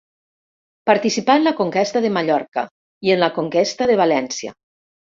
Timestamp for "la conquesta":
1.49-2.03, 3.27-3.93